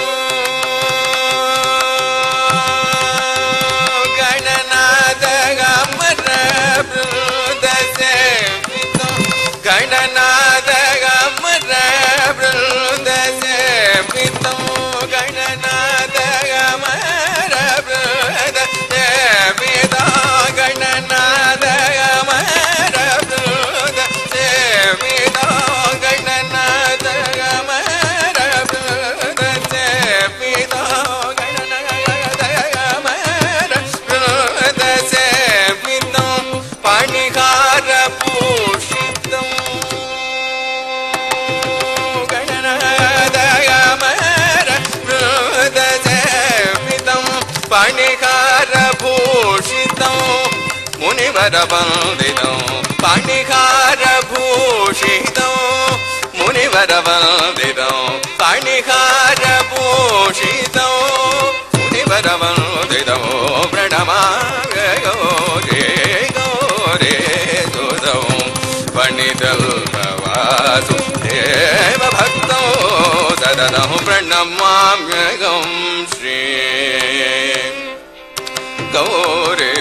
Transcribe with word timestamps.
मुनिवरवन्दितं 51.44 52.60
पाणिहारभूषितं 53.04 53.56
मुनिवरवन्दितं 56.40 57.96
पाणिहारभूषितं 58.40 59.34
मुनिवरवन्दितं 61.80 63.24
प्रणमाम्यगो 63.74 65.16
रे 65.66 65.84
गौरे 66.38 67.18
सुतौ 67.74 68.22
पण्डितल्पवासु 68.96 70.98
देव 71.26 72.02
भक्तौ 72.16 72.62
सदनः 73.44 73.92
प्रणमाम्यगं 74.08 75.68
श्री 76.16 76.40
गौरे 78.96 79.76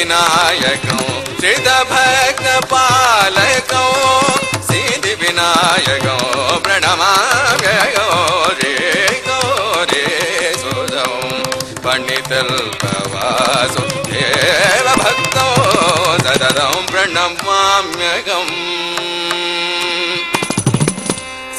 विनायकौ 0.00 0.98
श्रीतभक् 1.40 2.40
पालयकौ 2.72 3.82
सिद्धिविनायकौ 4.68 6.16
प्रणमाव्यगो 6.64 8.06
दे 8.60 8.72
गौरे 9.26 10.04
सुदौ 10.62 11.04
पण्डितल् 11.84 12.56
प्रवासुत्येव 12.80 14.88
भक्तौ 15.02 15.46
सददौ 16.24 16.72
प्रणमाम्यगम् 16.92 18.56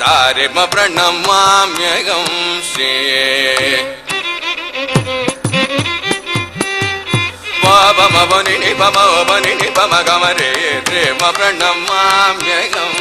सारिम 0.01 0.57
प्रणमाम्यगं 0.75 2.27
श्री 2.73 2.91
పమని 7.71 8.73
పమని 8.73 9.69
పమ 9.77 9.93
గమరే 10.07 10.49
ప్రేమ 10.87 11.21
ప్రణమామ్యగం 11.29 12.91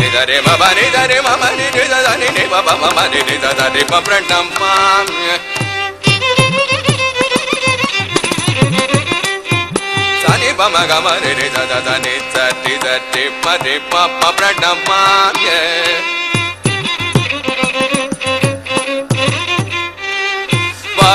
నిదరే 0.00 0.38
మమని 0.40 0.86
దరే 0.90 1.18
మమని 1.20 1.66
నిదని 1.76 2.28
నిమ 2.36 2.54
మమని 2.80 3.20
నిదని 3.22 3.84
ప్రణమామ్య 4.00 5.28
సని 10.22 10.52
పమ 10.52 10.76
గమరి 10.90 11.34
నిదని 11.40 12.16
తట్టి 12.34 12.76
తట్టి 12.84 13.26
పది 13.46 13.76
పమ 13.92 14.22
ప్రణమామ్య 14.30 15.50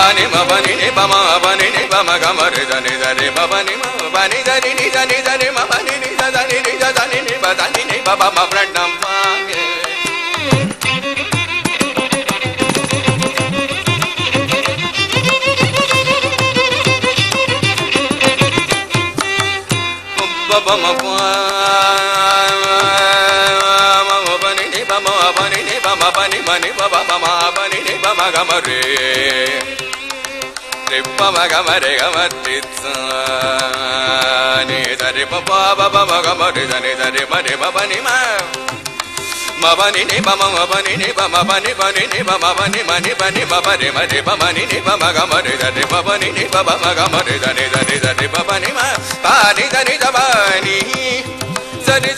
మని 0.03 0.25
మని 0.49 0.73
ని 0.79 0.87
బమ 0.97 1.13
బని 1.43 1.67
ని 1.75 1.83
బమ 1.91 2.09
గమరి 2.23 2.63
దని 2.71 2.93
దని 3.01 3.27
బని 3.37 3.73
బని 4.15 4.39
దని 4.47 4.71
ని 4.79 4.87
దని 4.95 5.19
దని 5.27 5.47
మని 5.57 5.95
ని 6.03 6.09
దని 6.35 6.57
ని 6.65 6.73
దని 6.97 7.19
ని 7.27 7.35
బదని 7.43 7.83
ని 7.89 7.97
బబ 8.07 8.21
మ 8.35 8.39
ప్రణం 8.51 8.91
వాగే 9.03 9.61
బమ 20.49 20.83
బని 24.43 24.65
ని 24.73 24.81
బమ 24.89 25.07
బని 25.37 25.61
ని 25.67 25.77
బమ 25.85 26.03
బని 26.17 26.39
మని 26.47 26.71
బబ 26.79 26.95
బమ 27.09 27.25
బని 27.57 27.79
ని 27.87 27.95
బమ 28.03 28.19
గమరే 28.35 28.81
రిప్పమగమరి 30.93 31.93
గమరి 31.97 32.57
పాపమగమరి 35.49 36.65
దని 36.67 36.93
దరి 36.95 37.23
మరి 37.31 37.55
మని 37.65 37.99
మబని 39.63 40.03
నిబ 40.03 40.29
మబని 40.29 40.93
నిబ 40.97 41.19
మబని 41.25 41.73
బని 41.73 42.03
నిబ 42.07 42.29
మబని 42.43 42.81
మని 42.83 43.13
బని 43.13 43.43
మబని 43.45 43.89
మరి 43.91 44.21
బమని 44.21 44.63
నిబ 44.65 44.89
మగమరి 45.03 45.55
దని 45.57 45.85
బబని 45.85 46.29
నిబ 46.31 46.55
మగమరి 46.83 47.39
దని 47.39 47.65
దని 47.69 47.97
దని 47.99 48.27
బబని 48.27 48.71
మ. 48.73 48.79
పాని 49.25 49.67
దని 49.67 49.97
దబని 49.97 50.77
సరి 51.87 52.13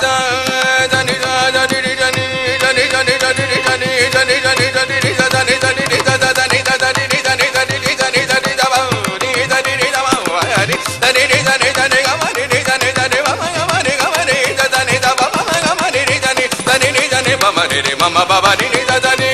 మమ 18.06 18.20
బబ 18.30 18.48
నిదని 18.62 19.32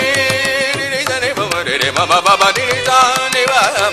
మమ 1.97 2.13
బబ 2.25 2.43
నిదాని 2.57 3.41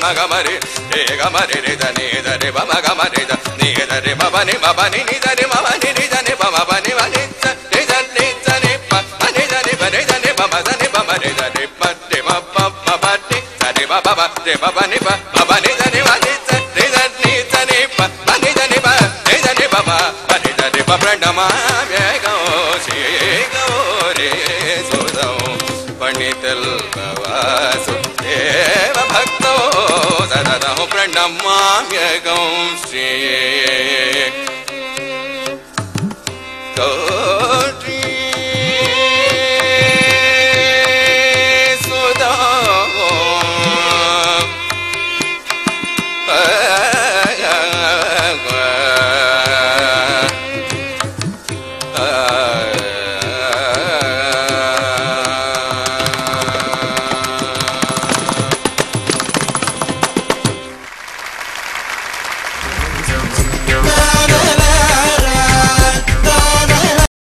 మగమరి 0.02 0.54
రే 0.92 1.02
గమరి 1.20 1.58
రిద 1.64 1.84
నిదరి 1.96 2.50
బమ 2.50 2.72
గమరిద 2.84 3.32
నిదరి 3.60 4.12
బబని 4.14 4.54
మబని 4.64 5.00
నిదని 5.08 5.46
మబని 5.52 5.90
నిదని 5.98 6.34
బమ 6.42 6.56
బని 6.70 6.92
వనిత 6.98 7.44
నిదని 7.74 8.12
నిదని 8.18 8.72
ప 8.90 9.02
నిదని 9.36 9.74
బనిదని 9.80 10.32
బమ 10.40 10.54
దని 10.60 10.88
బమ 10.94 11.10
నిదని 11.24 11.64
పట్టి 11.80 12.20
మప్ప 12.20 12.56
మబట్టి 12.86 13.40
సరి 13.60 13.86
బబ 13.86 14.08
రే 14.46 14.56
బబని 14.62 15.00
బ 15.06 15.37